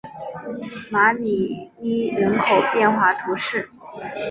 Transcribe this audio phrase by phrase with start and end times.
[0.89, 3.69] 马里尼人口变化图示